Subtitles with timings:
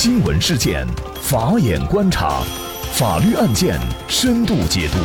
[0.00, 0.86] 新闻事件，
[1.20, 2.40] 法眼观察，
[2.92, 3.76] 法律案件
[4.06, 4.98] 深度解读，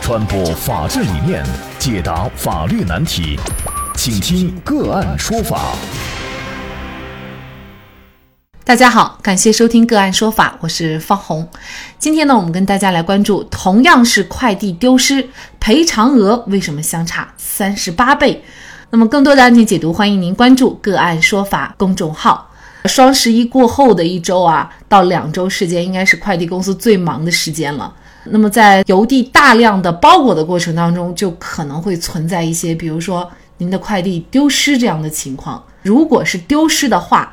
[0.00, 1.44] 传播法治理念，
[1.78, 3.38] 解答法律难题，
[3.94, 5.74] 请听个案说法。
[8.64, 11.46] 大家好，感谢收听个案说法，我是方红。
[11.98, 15.28] 今天呢，我们跟大家来关注，同样是快递丢失，
[15.60, 18.42] 赔偿额为什么相差三十八倍？
[18.88, 22.48] 那么更多的案件解读，欢迎您关注个案说法公众号。
[22.86, 27.94] 双十一过后的一周啊，到两周时间，应该是快递公司最忙的时间了。
[28.24, 35.62] 那么在邮递大量的包裹的过程当中，就可能会存在一些，比如说您的快递丢失这样的情况。
[35.82, 37.32] 如果是丢失的话，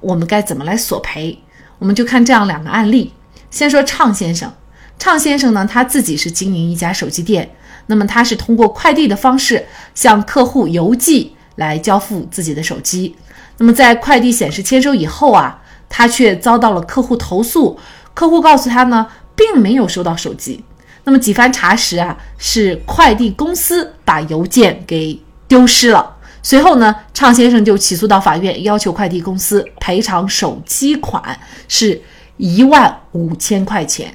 [0.00, 1.38] 我们该怎么来索赔？
[1.78, 3.12] 我们就看这样两个案例。
[3.50, 4.52] 先说畅先生，
[4.98, 7.48] 畅先生呢，他自己是经营一家手机店。
[7.86, 13.14] 那么他是通过快递的方式向客户邮寄来交付自己的手机。
[13.58, 17.78] 那么在快递显示签收以后啊，他却遭到了客户投诉。
[18.12, 20.64] 客户告诉他呢，并没有收到手机。
[21.04, 26.16] 那么几番查实啊，是快递公司把邮件给丢失了。
[26.42, 32.00] 随后呢，畅先生就起诉到法院，要求快递公司赔偿手机款是
[32.36, 34.14] 一万五千块钱。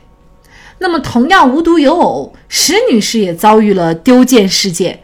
[0.80, 4.99] 那么，同样无独有偶，石女士也遭遇了丢件事件。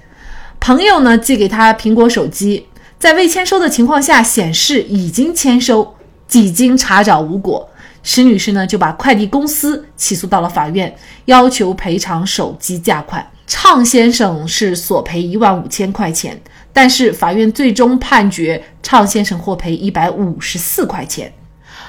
[0.59, 2.65] 朋友呢寄给她苹果手机，
[2.97, 5.95] 在未签收的情况下显示已经签收，
[6.27, 7.69] 几经查找无果，
[8.01, 13.25] 石女士呢就把快递公司起诉到了法院，要求赔偿手机价款。
[13.47, 16.39] 畅先生是索赔一万五千块钱，
[16.73, 21.31] 但是法院最终判决畅先生获赔一百五十四块钱，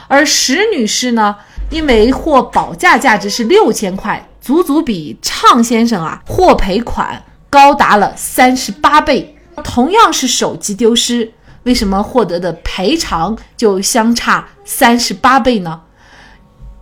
[0.06, 1.36] 而石女士呢？
[1.68, 9.35] 因为获保价价值是六千块，足足比畅先生啊获赔款高达了三十八倍。
[9.62, 11.32] 同样是手机丢失，
[11.64, 15.80] 为什么获得的赔偿就相差三十八倍呢？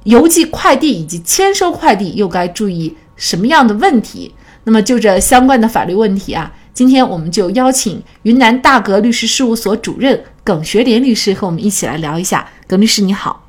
[0.05, 4.35] 邮寄快递以及签收快递又该注意什么样的问题？
[4.65, 12.47] 那么就这相关的法律问题啊，今天我们就邀请云南大格律师事务所主任耿学莲律师和我们一起来聊一下。
[12.67, 13.49] 耿律师你好。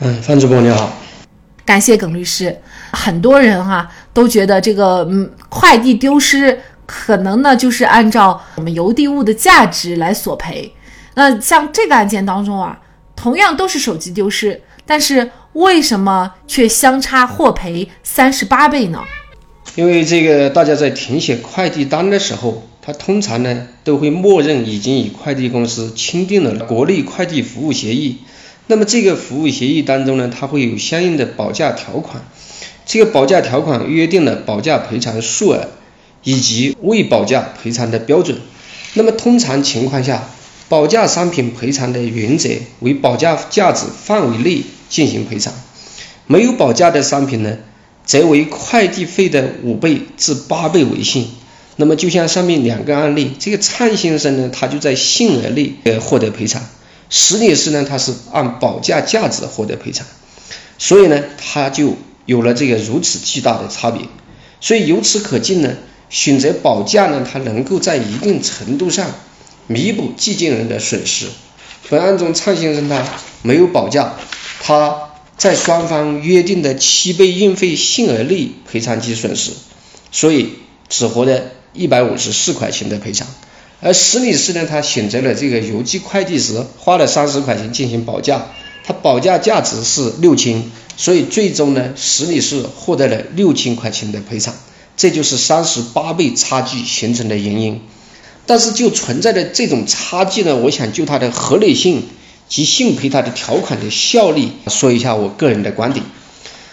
[0.00, 0.92] 嗯，范主播你好，
[1.64, 2.56] 感谢耿律师。
[2.92, 10.72] 很多人哈都觉得这个嗯快递丢失可能呢就是按照我们邮递物的价值来索赔。
[11.14, 12.80] 那像这个案件当中啊，
[13.14, 19.02] 同样都是手机丢失，但是为什么却相差获赔三十八倍呢？
[19.74, 28.18] 因为这个大家在填写快递单的时候，他通常呢都会默认已经与快递公司签订了国内快递服务协议。
[28.68, 32.24] 那么这个服务协议当中呢，它会有相应的保价条款，
[32.84, 35.68] 这个保价条款约定了保价赔偿数额
[36.26, 38.36] 以及未保价赔偿的标准。
[38.94, 40.28] 那么通常情况下，
[40.68, 42.50] 保价商品赔偿的原则
[42.80, 45.54] 为保价价值范围内进行赔偿，
[46.26, 47.58] 没有保价的商品呢，
[48.04, 51.26] 则为快递费的五倍至八倍为限。
[51.76, 56.60] 那么就像上面两个案例，这个蔡先生呢，他就在限额内呃获得赔偿。
[57.08, 60.04] 石女士呢，她是按保价价值获得赔偿，
[60.76, 61.94] 所以呢，他就
[62.24, 64.02] 有了这个如此巨大的差别。
[64.60, 65.74] 所以由此可见呢，
[66.08, 69.10] 选择保价呢，它能够在一定程度上
[69.66, 71.26] 弥补寄件人的损失。
[71.88, 73.04] 本案中，蔡先生他
[73.42, 74.14] 没有保价，
[74.60, 79.52] 他在双方约定的七倍运费限额内赔偿其损失，
[80.10, 80.54] 所以
[80.88, 83.28] 只获得一百五十四块钱的赔偿。
[83.80, 88.46] 而石女士呢，她选择了这个邮寄快递时花了三十块钱进行保价，
[88.84, 90.64] 她保价价值是六千，
[90.96, 94.54] 所以最终呢，石女士获得了六千块钱的赔偿，
[94.96, 97.80] 这就是三十八倍差距形成的原因。
[98.46, 102.02] 但是就存在的这种差距呢，我想就它的合理性
[102.48, 106.04] 及信赔它的条款的效力说一下我个人的观点。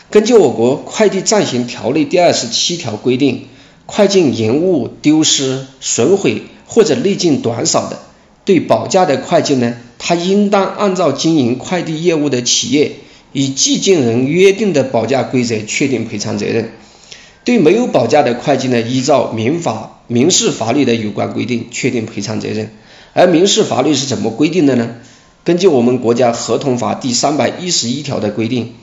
[0.09, 3.47] 根据我国快递暂行条例第二十七条规定，
[3.85, 6.43] 快件延误、丢失、损毁。
[6.65, 7.99] 或者内径短少的，
[8.45, 12.93] 对保价的快件呢，它应当按照经营快递业务的企业
[13.31, 16.71] 与寄件人约定的保价规则确定赔偿责任。
[17.43, 22.71] 对没有保价的快件呢，依照民法、民事法律的有关规定确定赔偿责任。
[23.13, 24.95] 而民事法律是怎么规定的呢？
[25.43, 28.73] 根据我们国家合同法第三百一十一条的规定，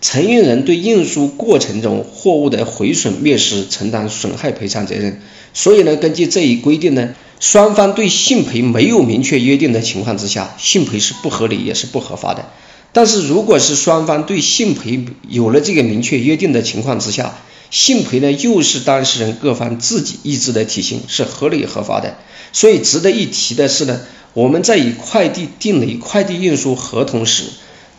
[0.00, 5.20] 承运人对运输过程中货物的毁损灭失承担损害赔偿责任。
[5.54, 7.14] 所以呢，根据这一规定呢。
[7.40, 12.50] 双方对信赔没有明确约定的情况之下，信赔是不合理也是不合法的。
[12.92, 17.38] 但是如果是双方对信赔有了这个明确约定的情况之下，
[17.70, 22.16] 信赔呢又是当事人各方自己意志的体现，是合理合法的。
[22.52, 24.00] 所以值得一提的是呢，
[24.34, 27.44] 我们在与快递订立快递运输合同时，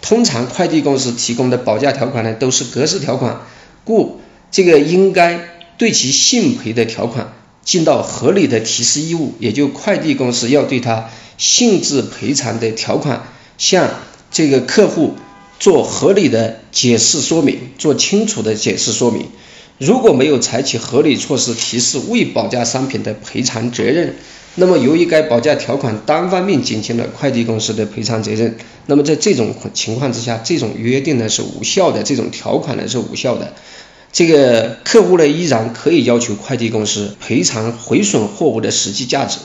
[0.01, 3.41] 通常快递公司提供的保价条款呢都是格式条款，
[3.85, 4.19] 故
[4.51, 5.39] 这个应该
[5.77, 7.33] 对其信赔的条款
[7.63, 13.23] 尽到合理的提示义务，也就快递公司要对他性质赔偿的条款
[13.57, 13.89] 向
[14.31, 15.15] 这个客户
[15.59, 19.27] 做合理的解释说明，做清楚的解释说明。
[19.77, 24.15] 如果没有采取合理措施提示未保价商品的赔偿责任，
[24.55, 33.53] 那么由于该保价条款单方面减轻了快递公司的赔偿责任，那么在这种情况之下，这种约定呢是无效的，这种条款呢是无效的。
[34.11, 39.39] 这个客户呢依然可以要求快递公司赔偿毁损货物的实际价值。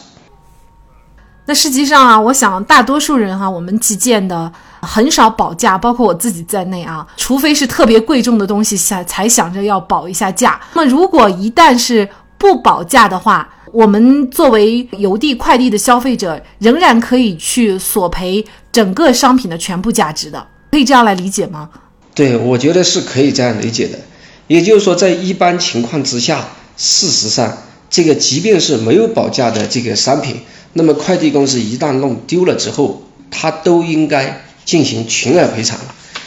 [1.46, 4.52] 那实际上啊，我想大多数人哈，我们寄件的
[4.86, 10.60] 很少保价，包括我自己在内啊，除非是特别贵重的东西才才想着要保一下价。
[10.74, 21.68] 那么如果一旦是不保价的话，我们作为邮递快递的消费者，仍然可以去索赔整个商品的全部价值的，可以这样来理解吗？
[22.14, 23.98] 对，我觉得是可以这样理解的。
[24.46, 26.46] 也就是说，在一般情况之下，
[26.76, 27.58] 事实上，
[27.90, 30.36] 这个即便是没有保价的这个商品，
[30.72, 35.78] 那么快递公司一旦弄丢了之后，它都应该进行全额赔偿。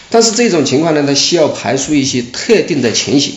[0.09, 3.35] 但是这种情况呢，它需要排除一些特定的情形。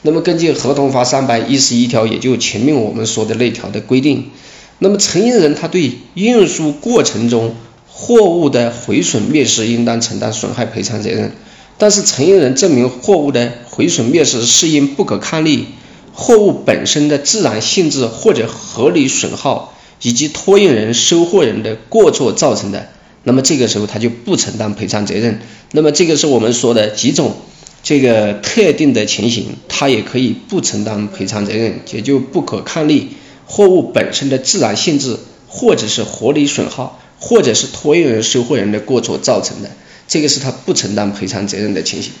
[0.00, 4.30] 那么根据合同法三百一十一条，也就前面我们说的那条的规定，
[4.78, 7.54] 那么承运人他对运输过程中
[7.86, 11.32] 货物的毁损灭失应当承担损害赔偿责任。
[11.76, 15.66] 但是承运人证明货物的毁损灭失是因不可抗力、
[16.14, 22.88] 货物本身的自然性质或者合理损耗，以及托运人、收货人的过错造成的，
[23.26, 25.40] 那么这个时候他就不承担赔偿责任。
[25.72, 27.34] 那么这个是我们说的几种
[27.82, 33.08] 这个特定的情形，他也可以不承担赔偿责任，也就不可抗力、
[33.44, 35.16] 货物本身的自然性质，
[35.48, 39.70] 或者是合理损耗，或者是托运人、收货人的过错造成的。
[40.06, 42.12] 这个是他不承担赔偿责任的情形。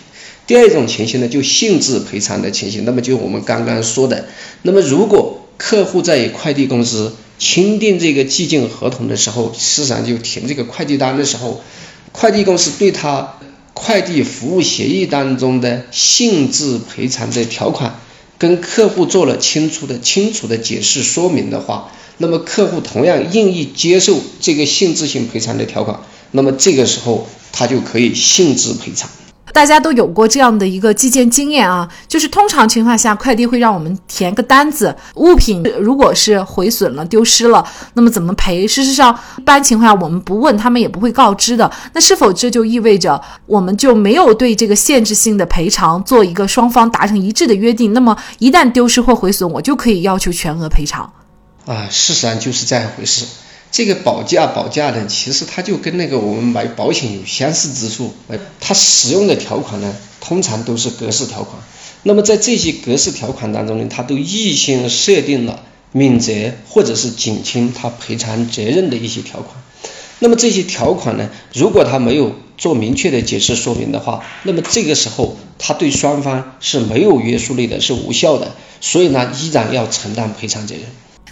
[0.48, 2.84] 第二种情形呢，就性质赔偿的情形。
[2.84, 4.26] 那么就我们刚刚说的，
[4.62, 11.62] 那么如果客户在快递公司签订这个寄件合同的时候，事实上就填这个快递单的时候，
[12.12, 13.38] 快递公司对他
[13.74, 18.00] 快递服务协议当中的性质赔偿的条款
[18.38, 26.00] 跟客户做了清楚的清楚的解释说明的话，那么客户同样愿意接受这个性质性赔偿的条款。
[26.30, 29.10] 那么这个时候，他就可以性质赔偿。
[29.52, 37.64] 大家都有过这样的一个寄件经验啊，就是通常情况下，快递会让我们填个单子，物品如果是毁损了、丢失了，
[37.94, 38.68] 那么怎么赔？
[38.68, 41.70] 事实上，一般情况下我们不问，他们也不会告知的。
[41.94, 47.92] 那是否这就意味着我们就没有对这个限制性的赔偿做一个双方达成一致的约定？
[47.92, 51.10] 那么一旦丢失或毁损，我就可以要求全额赔偿？
[51.64, 53.24] 啊，事实上就是这样一回事。
[53.76, 58.14] 这个保价保价呢，其实它就跟那个我们买保险有相似之处。
[58.58, 61.62] 它使用的条款呢，通常都是格式条款。
[62.02, 65.62] 那么在这些格式条款当中呢，它都预先设定了
[65.92, 66.32] 免责
[66.66, 69.62] 或者是减轻它赔偿责任的一些条款。
[70.20, 78.54] 那么这些条款呢，如果它没有做明确的解释说明的话，那么这个时候它对双方是没有约束力的，是无效的。
[78.80, 80.84] 所以呢，依然要承担赔偿责任。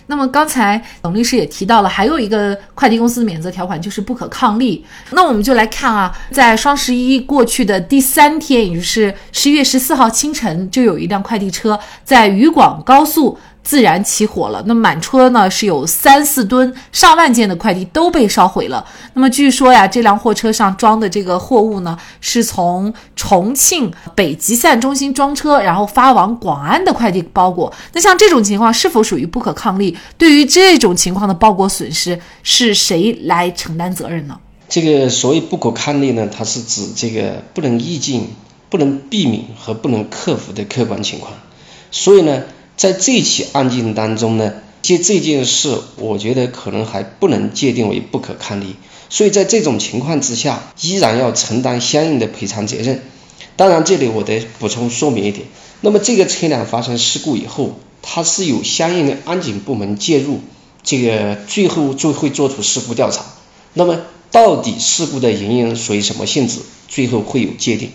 [0.06, 4.85] 那么刚才董律师也提到了，还有一个快递公司的免责条款就是不可抗力。
[5.11, 13.39] 那我们就来看啊，在双十一过去的第三天，也就是十一月十四号清晨，就有一辆快递车在渝广高速。
[13.65, 18.85] 自燃起火了，那满车呢是有三四吨、上万件的快递都被烧毁了。
[19.15, 27.73] 那么据说呀，这辆货车上装的这个货物呢，是从重庆北集散中心装车，然后发往广安的快递包裹。
[27.94, 29.97] 那像这种情况是否属于不可抗力？
[30.19, 34.39] 对于这种情况的包裹损失，是谁来承担责任呢？
[34.69, 38.27] 这个所谓不可抗力呢，它是指这个不能预见、
[38.69, 41.33] 不能避免和不能克服的客观情况。
[41.91, 42.43] 所以呢。
[42.76, 48.76] 在这起案件当中呢，就这件事，我觉得可能还不能界定为不可抗力，
[49.08, 53.02] 所以在这种情况之下，依然要承担相应的赔偿责任。
[53.56, 55.46] 当然，这里我得补充说明一点，
[55.81, 60.40] 那么这个车辆发生事故以后，它是有相应的安检部门介入，
[60.82, 63.24] 这个最后就会做出事故调查。
[63.72, 64.00] 那么
[64.32, 67.93] 到底事故的原因属于什么性质，最后会有界定。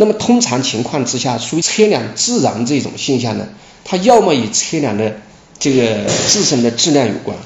[0.00, 3.48] 那么通常情况之下，属于车辆自燃这种现象呢？
[3.84, 5.20] 它要么与车辆的
[5.58, 7.36] 这个自身的质量有关，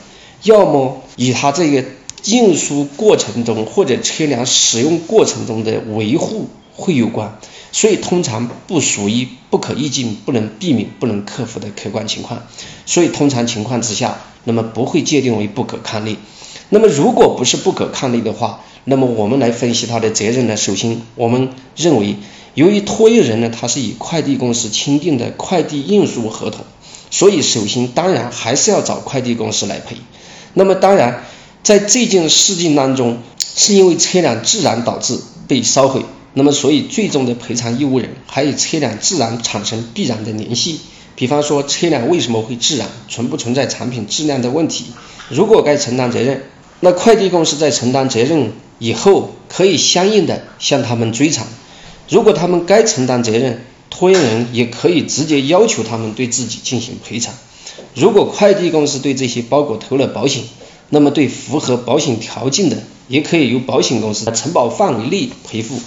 [0.42, 1.82] 要么与它这个
[2.26, 7.38] 运输过程中或者车辆使用过程中的维护会有关，
[7.73, 12.42] 所以通常不属于不可预见、不能避免、不能克服的客观情况，
[12.85, 16.18] 所以通常情况之下，那么不会界定为不可抗力。
[16.68, 20.56] 那么如果不是不可抗力的话，那么我们来分析它的责任呢？
[20.56, 22.16] 首先，我们认为，
[22.54, 26.64] 由于托运人呢，他是与快递公司签订的快递运输合同，
[27.11, 29.97] 所以首先当然还是要找快递公司来赔。
[30.52, 31.25] 那么当然，
[31.62, 35.18] 在这件事情当中，是因为车辆自燃导致
[35.49, 36.04] 被烧毁，
[36.35, 40.80] 那么所以最终的赔偿义务人还与车辆自燃产生必然的联系。
[41.14, 44.87] 比方说，车辆为什么会自燃，存不存在产品质量的问题？
[45.30, 46.42] 如果该承担责任，
[46.80, 51.47] 那快递公司在承担责任以后，可以相应的向他们追偿；
[52.09, 57.35] 如果他们该承担责任，托运人也可以直接要求他们对自己进行赔偿。
[57.94, 60.44] 如果快递公司对这些包裹投了保险，
[60.90, 65.80] 那么对符合保险条件的，也可以由保险公司承保范围内赔付。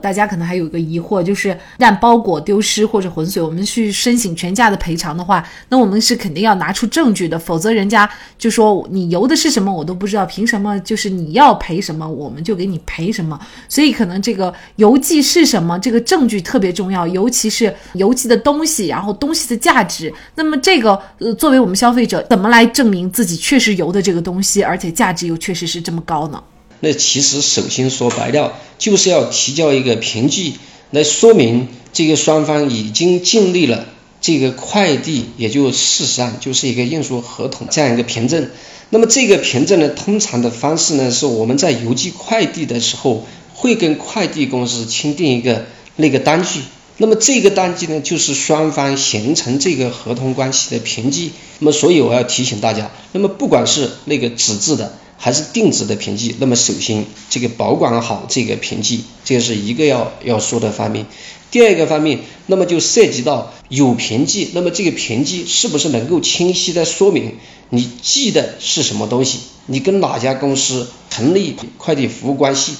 [0.00, 13.38] 大家可能还有一个疑惑，就是一旦包裹丢失或者浑水，我们去申请全价的赔偿的话，那我们是肯定要拿出证据的，否则人家就说你邮的是什么我都不知道，凭什么就是你要赔什么我们就给你赔什么？
[13.68, 20.12] 所以可能这个邮寄是什么，这个证据特别重要，尤其是邮寄的东西，然后东西的价值。
[20.36, 26.40] 那么这个呃，作为我们消费者，怎么来证明自己确实邮的这个东西，而且价值又确实是这么高呢？
[26.80, 30.54] 那其实首先说白了，就是要提交一个凭据
[30.90, 33.86] 来说明这个双方已经建立了
[34.20, 38.48] 这个快递，也就事实上就是一个运输合同这样一个凭证。
[38.90, 45.66] 那么这个凭证呢，通常的方式呢，是我们在邮寄快递的时候，会跟快递公司签订一个
[45.96, 46.60] 那个单据。
[46.98, 51.30] 那么这个单据呢，就是双方形成这个合同关系的凭据。
[51.60, 54.92] 那么所以我要提醒大家，那么不管是那个纸质的。
[55.20, 61.06] 还是定制的凭据，那么首先这个保管好这个凭据，这是一个要要说的方面。
[61.50, 67.34] 第二个方面，那么就涉及到有凭据，那么这个凭据是不是能够清晰的说明
[67.68, 72.76] 你寄的是什么东西，你跟哪家公司成立快递服务关系？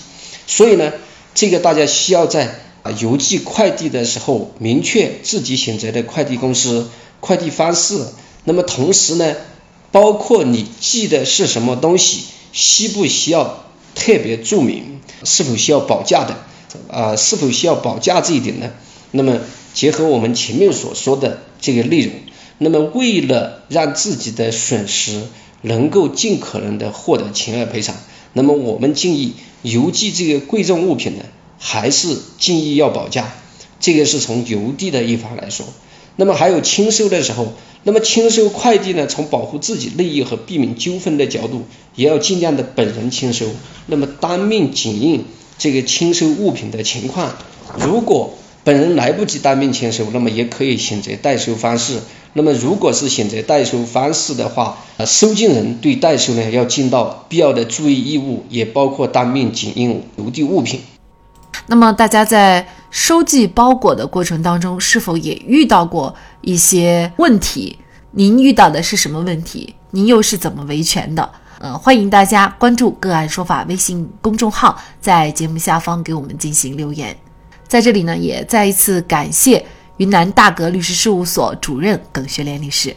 [0.46, 0.92] 所以呢，
[1.34, 6.88] 这个大家需要在啊邮寄快递的时候明确自己选择的快递公司、
[7.20, 8.06] 快递方式，
[8.44, 9.34] 那么同时呢。
[9.90, 15.00] 包括你寄的是什么东西，需不需要特别注明？
[15.24, 16.36] 是否需要保价的？
[16.94, 18.70] 啊，是否需要保价这一点呢？
[19.12, 19.38] 那么
[19.72, 22.12] 结合我们前面所说的这个内容，
[22.58, 25.22] 那么为了让自己的损失
[25.62, 27.96] 能够尽可能的获得全额赔偿，
[28.34, 29.32] 那么我们建议
[29.62, 31.24] 邮寄这个贵重物品呢，
[31.58, 33.32] 还是建议要保价。
[33.80, 35.66] 这个是从邮递的一方来说。
[36.16, 37.52] 那么还有签收的时候。
[37.84, 39.06] 那么签收快递呢？
[39.06, 41.62] 从保护自己利益和避免纠纷的角度，
[41.94, 43.46] 也要尽量的本人签收。
[43.86, 45.20] 那么当面检验
[45.58, 47.36] 这个签收物品的情况，
[47.78, 48.34] 如果
[48.64, 52.00] 本人来不及当面签收，那么也可以选择代收方式。
[52.32, 60.80] 那么如果是选择代收方式的话，呃，收件人对代收呢要尽到必要的注意义务，也包括当面检验邮递物品。
[61.70, 67.78] 那么大家在收寄包裹的过程当中，是否也遇到过一些问题？
[68.10, 69.74] 您遇到的是什么问题？
[69.90, 71.30] 您又是怎么维权的？
[71.58, 77.14] 呃，欢迎大家关注“个案说法”微信公众号，在节目下方给我们进行留言。
[77.66, 79.62] 在这里呢，也再一次感谢
[79.98, 82.96] 云南大格律师事务所主任耿学莲律师。